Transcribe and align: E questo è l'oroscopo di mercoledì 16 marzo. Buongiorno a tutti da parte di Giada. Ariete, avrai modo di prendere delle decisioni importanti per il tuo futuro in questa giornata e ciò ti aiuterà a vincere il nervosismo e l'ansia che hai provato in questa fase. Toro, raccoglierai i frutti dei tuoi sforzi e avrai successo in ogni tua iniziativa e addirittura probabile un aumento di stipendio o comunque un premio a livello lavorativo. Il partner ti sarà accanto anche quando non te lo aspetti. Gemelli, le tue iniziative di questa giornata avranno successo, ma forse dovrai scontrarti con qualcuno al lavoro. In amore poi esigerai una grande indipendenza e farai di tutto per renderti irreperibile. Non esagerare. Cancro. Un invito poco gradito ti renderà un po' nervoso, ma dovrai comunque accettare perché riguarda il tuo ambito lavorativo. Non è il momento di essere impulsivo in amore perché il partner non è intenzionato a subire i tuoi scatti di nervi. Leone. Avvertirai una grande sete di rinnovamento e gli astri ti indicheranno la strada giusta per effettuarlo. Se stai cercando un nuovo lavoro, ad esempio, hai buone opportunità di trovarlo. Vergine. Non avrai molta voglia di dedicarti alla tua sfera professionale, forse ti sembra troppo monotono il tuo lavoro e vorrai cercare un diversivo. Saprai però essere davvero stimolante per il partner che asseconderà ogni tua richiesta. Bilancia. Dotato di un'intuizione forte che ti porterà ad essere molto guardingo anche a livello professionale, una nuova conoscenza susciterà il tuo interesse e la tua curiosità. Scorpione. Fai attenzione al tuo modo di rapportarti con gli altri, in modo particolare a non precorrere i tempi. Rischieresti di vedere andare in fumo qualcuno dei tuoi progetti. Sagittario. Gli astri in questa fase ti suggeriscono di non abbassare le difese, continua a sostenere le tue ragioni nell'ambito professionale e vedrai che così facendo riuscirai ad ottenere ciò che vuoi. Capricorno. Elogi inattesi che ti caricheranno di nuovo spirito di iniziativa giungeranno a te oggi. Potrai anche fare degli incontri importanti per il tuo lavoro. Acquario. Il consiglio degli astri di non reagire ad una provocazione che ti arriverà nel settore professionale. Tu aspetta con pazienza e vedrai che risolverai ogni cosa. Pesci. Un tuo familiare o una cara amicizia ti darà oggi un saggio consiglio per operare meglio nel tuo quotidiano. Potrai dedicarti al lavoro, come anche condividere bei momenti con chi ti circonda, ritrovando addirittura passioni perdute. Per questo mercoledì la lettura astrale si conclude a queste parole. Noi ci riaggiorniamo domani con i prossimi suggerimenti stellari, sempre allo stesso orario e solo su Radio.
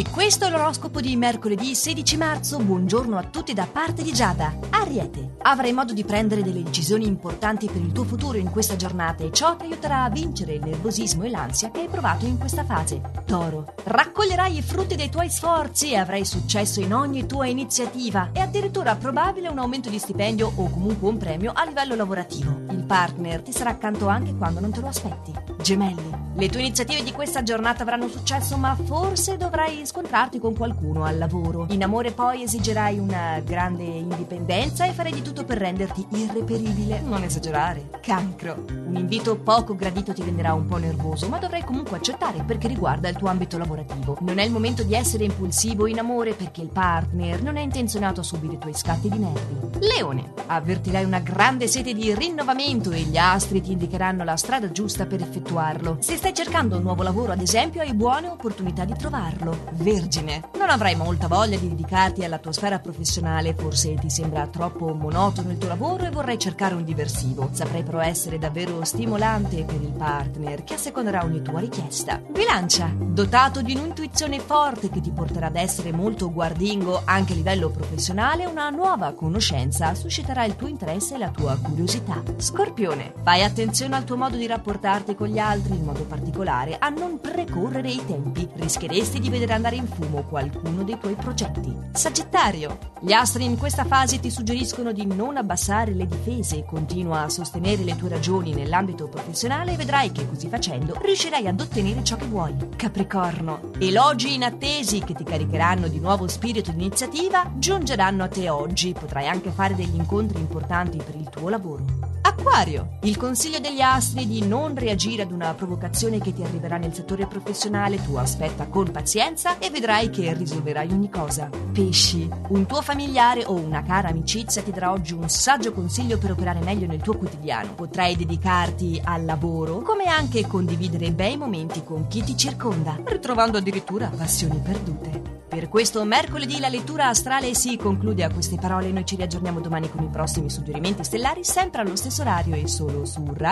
E 0.00 0.08
questo 0.08 0.46
è 0.46 0.48
l'oroscopo 0.48 1.02
di 1.02 1.14
mercoledì 1.14 1.74
16 1.74 2.16
marzo. 2.16 2.56
Buongiorno 2.56 3.18
a 3.18 3.24
tutti 3.24 3.52
da 3.52 3.68
parte 3.70 4.02
di 4.02 4.14
Giada. 4.14 4.56
Ariete, 4.70 5.34
avrai 5.42 5.74
modo 5.74 5.92
di 5.92 6.04
prendere 6.04 6.42
delle 6.42 6.62
decisioni 6.62 7.06
importanti 7.06 7.66
per 7.66 7.82
il 7.82 7.92
tuo 7.92 8.04
futuro 8.04 8.38
in 8.38 8.50
questa 8.50 8.76
giornata 8.76 9.24
e 9.24 9.30
ciò 9.30 9.56
ti 9.56 9.64
aiuterà 9.64 10.04
a 10.04 10.08
vincere 10.08 10.54
il 10.54 10.64
nervosismo 10.64 11.24
e 11.24 11.28
l'ansia 11.28 11.70
che 11.70 11.80
hai 11.80 11.88
provato 11.88 12.24
in 12.24 12.38
questa 12.38 12.64
fase. 12.64 13.02
Toro, 13.26 13.74
raccoglierai 13.84 14.56
i 14.56 14.62
frutti 14.62 14.96
dei 14.96 15.10
tuoi 15.10 15.28
sforzi 15.28 15.90
e 15.90 15.96
avrai 15.96 16.24
successo 16.24 16.80
in 16.80 16.94
ogni 16.94 17.26
tua 17.26 17.44
iniziativa 17.44 18.30
e 18.32 18.40
addirittura 18.40 18.96
probabile 18.96 19.48
un 19.48 19.58
aumento 19.58 19.90
di 19.90 19.98
stipendio 19.98 20.50
o 20.56 20.70
comunque 20.70 21.10
un 21.10 21.18
premio 21.18 21.52
a 21.54 21.66
livello 21.66 21.94
lavorativo. 21.94 22.60
Il 22.70 22.84
partner 22.84 23.42
ti 23.42 23.52
sarà 23.52 23.68
accanto 23.68 24.08
anche 24.08 24.34
quando 24.34 24.60
non 24.60 24.70
te 24.70 24.80
lo 24.80 24.88
aspetti. 24.88 25.50
Gemelli, 25.60 26.20
le 26.36 26.48
tue 26.48 26.60
iniziative 26.60 27.02
di 27.02 27.12
questa 27.12 27.42
giornata 27.42 27.82
avranno 27.82 28.08
successo, 28.08 28.56
ma 28.56 28.74
forse 28.74 29.36
dovrai 29.36 29.84
scontrarti 29.90 30.38
con 30.38 30.54
qualcuno 30.54 31.04
al 31.04 31.18
lavoro. 31.18 31.66
In 31.70 31.82
amore 31.82 32.12
poi 32.12 32.44
esigerai 32.44 33.00
una 33.00 33.40
grande 33.40 33.82
indipendenza 33.82 34.86
e 34.86 34.92
farai 34.92 35.12
di 35.12 35.22
tutto 35.22 35.44
per 35.44 35.58
renderti 35.58 36.06
irreperibile. 36.10 37.00
Non 37.00 37.24
esagerare. 37.24 37.90
Cancro. 38.00 38.64
Un 38.68 38.94
invito 38.94 39.36
poco 39.36 39.74
gradito 39.74 40.12
ti 40.12 40.22
renderà 40.22 40.54
un 40.54 40.66
po' 40.66 40.76
nervoso, 40.76 41.28
ma 41.28 41.38
dovrai 41.38 41.64
comunque 41.64 41.96
accettare 41.96 42.44
perché 42.44 42.68
riguarda 42.68 43.08
il 43.08 43.16
tuo 43.16 43.28
ambito 43.28 43.58
lavorativo. 43.58 44.16
Non 44.20 44.38
è 44.38 44.44
il 44.44 44.52
momento 44.52 44.84
di 44.84 44.94
essere 44.94 45.24
impulsivo 45.24 45.88
in 45.88 45.98
amore 45.98 46.34
perché 46.34 46.60
il 46.60 46.68
partner 46.68 47.42
non 47.42 47.56
è 47.56 47.60
intenzionato 47.60 48.20
a 48.20 48.24
subire 48.24 48.54
i 48.54 48.58
tuoi 48.58 48.74
scatti 48.74 49.08
di 49.08 49.18
nervi. 49.18 49.78
Leone. 49.80 50.34
Avvertirai 50.46 51.04
una 51.04 51.18
grande 51.20 51.66
sete 51.66 51.94
di 51.94 52.14
rinnovamento 52.14 52.92
e 52.92 53.00
gli 53.00 53.16
astri 53.16 53.60
ti 53.60 53.72
indicheranno 53.72 54.22
la 54.22 54.36
strada 54.36 54.70
giusta 54.70 55.06
per 55.06 55.20
effettuarlo. 55.20 55.96
Se 56.00 56.16
stai 56.16 56.34
cercando 56.34 56.76
un 56.76 56.82
nuovo 56.82 57.02
lavoro, 57.02 57.32
ad 57.32 57.40
esempio, 57.40 57.80
hai 57.80 57.94
buone 57.94 58.28
opportunità 58.28 58.84
di 58.84 58.94
trovarlo. 58.94 59.78
Vergine. 59.80 60.42
Non 60.58 60.68
avrai 60.68 60.94
molta 60.94 61.26
voglia 61.26 61.58
di 61.58 61.68
dedicarti 61.68 62.22
alla 62.22 62.38
tua 62.38 62.52
sfera 62.52 62.78
professionale, 62.78 63.54
forse 63.54 63.94
ti 63.94 64.10
sembra 64.10 64.46
troppo 64.46 64.92
monotono 64.94 65.50
il 65.50 65.58
tuo 65.58 65.68
lavoro 65.68 66.04
e 66.04 66.10
vorrai 66.10 66.38
cercare 66.38 66.74
un 66.74 66.84
diversivo. 66.84 67.48
Saprai 67.52 67.82
però 67.82 68.00
essere 68.00 68.38
davvero 68.38 68.84
stimolante 68.84 69.64
per 69.64 69.80
il 69.80 69.92
partner 69.92 70.64
che 70.64 70.74
asseconderà 70.74 71.24
ogni 71.24 71.40
tua 71.42 71.60
richiesta. 71.60 72.20
Bilancia. 72.28 72.92
Dotato 72.94 73.62
di 73.62 73.74
un'intuizione 73.74 74.38
forte 74.38 74.90
che 74.90 75.00
ti 75.00 75.10
porterà 75.10 75.46
ad 75.46 75.56
essere 75.56 75.92
molto 75.92 76.30
guardingo 76.30 77.00
anche 77.04 77.32
a 77.32 77.36
livello 77.36 77.70
professionale, 77.70 78.44
una 78.44 78.68
nuova 78.70 79.12
conoscenza 79.12 79.94
susciterà 79.94 80.44
il 80.44 80.56
tuo 80.56 80.68
interesse 80.68 81.14
e 81.14 81.18
la 81.18 81.30
tua 81.30 81.56
curiosità. 81.56 82.22
Scorpione. 82.36 83.14
Fai 83.22 83.42
attenzione 83.42 83.96
al 83.96 84.04
tuo 84.04 84.16
modo 84.16 84.36
di 84.36 84.46
rapportarti 84.46 85.14
con 85.14 85.28
gli 85.28 85.38
altri, 85.38 85.76
in 85.76 85.84
modo 85.84 86.04
particolare 86.04 86.76
a 86.78 86.90
non 86.90 87.18
precorrere 87.20 87.90
i 87.90 88.04
tempi. 88.06 88.48
Rischieresti 88.54 89.18
di 89.18 89.30
vedere 89.30 89.54
andare 89.54 89.69
in 89.76 89.86
fumo 89.86 90.22
qualcuno 90.22 90.82
dei 90.82 90.98
tuoi 90.98 91.14
progetti. 91.14 91.76
Sagittario. 91.92 92.78
Gli 93.00 93.12
astri 93.12 93.44
in 93.44 93.56
questa 93.56 93.84
fase 93.84 94.20
ti 94.20 94.30
suggeriscono 94.30 94.92
di 94.92 95.06
non 95.06 95.36
abbassare 95.36 95.92
le 95.92 96.06
difese, 96.06 96.64
continua 96.64 97.22
a 97.22 97.28
sostenere 97.28 97.82
le 97.82 97.96
tue 97.96 98.08
ragioni 98.08 98.52
nell'ambito 98.52 99.08
professionale 99.08 99.72
e 99.72 99.76
vedrai 99.76 100.12
che 100.12 100.28
così 100.28 100.48
facendo 100.48 100.98
riuscirai 101.00 101.46
ad 101.46 101.60
ottenere 101.60 102.04
ciò 102.04 102.16
che 102.16 102.26
vuoi. 102.26 102.54
Capricorno. 102.76 103.72
Elogi 103.78 104.34
inattesi 104.34 105.00
che 105.00 105.14
ti 105.14 105.24
caricheranno 105.24 105.88
di 105.88 106.00
nuovo 106.00 106.28
spirito 106.28 106.70
di 106.72 106.78
iniziativa 106.84 107.50
giungeranno 107.56 108.24
a 108.24 108.28
te 108.28 108.48
oggi. 108.48 108.92
Potrai 108.92 109.26
anche 109.26 109.50
fare 109.50 109.74
degli 109.74 109.94
incontri 109.94 110.40
importanti 110.40 110.98
per 110.98 111.14
il 111.14 111.28
tuo 111.28 111.48
lavoro. 111.48 112.09
Acquario. 112.40 112.96
Il 113.02 113.18
consiglio 113.18 113.58
degli 113.58 113.82
astri 113.82 114.26
di 114.26 114.46
non 114.46 114.74
reagire 114.74 115.22
ad 115.22 115.30
una 115.30 115.52
provocazione 115.52 116.18
che 116.18 116.32
ti 116.32 116.42
arriverà 116.42 116.78
nel 116.78 116.94
settore 116.94 117.26
professionale. 117.26 118.02
Tu 118.02 118.16
aspetta 118.16 118.66
con 118.66 118.90
pazienza 118.90 119.58
e 119.58 119.68
vedrai 119.68 120.08
che 120.08 120.32
risolverai 120.32 120.90
ogni 120.90 121.10
cosa. 121.10 121.50
Pesci. 121.70 122.26
Un 122.48 122.64
tuo 122.64 122.80
familiare 122.80 123.44
o 123.44 123.52
una 123.52 123.82
cara 123.82 124.08
amicizia 124.08 124.62
ti 124.62 124.70
darà 124.70 124.90
oggi 124.90 125.12
un 125.12 125.28
saggio 125.28 125.72
consiglio 125.72 126.16
per 126.16 126.30
operare 126.30 126.60
meglio 126.60 126.86
nel 126.86 127.02
tuo 127.02 127.18
quotidiano. 127.18 127.74
Potrai 127.74 128.16
dedicarti 128.16 128.98
al 129.04 129.26
lavoro, 129.26 129.82
come 129.82 130.04
anche 130.04 130.46
condividere 130.46 131.12
bei 131.12 131.36
momenti 131.36 131.84
con 131.84 132.08
chi 132.08 132.24
ti 132.24 132.38
circonda, 132.38 132.98
ritrovando 133.04 133.58
addirittura 133.58 134.10
passioni 134.16 134.58
perdute. 134.64 135.29
Per 135.50 135.68
questo 135.68 136.04
mercoledì 136.04 136.60
la 136.60 136.68
lettura 136.68 137.08
astrale 137.08 137.54
si 137.54 137.76
conclude 137.76 138.22
a 138.22 138.32
queste 138.32 138.54
parole. 138.54 138.92
Noi 138.92 139.04
ci 139.04 139.16
riaggiorniamo 139.16 139.58
domani 139.58 139.90
con 139.90 140.04
i 140.04 140.08
prossimi 140.08 140.48
suggerimenti 140.48 141.02
stellari, 141.02 141.42
sempre 141.42 141.80
allo 141.80 141.96
stesso 141.96 142.22
orario 142.22 142.54
e 142.54 142.68
solo 142.68 143.04
su 143.04 143.20
Radio. 143.34 143.48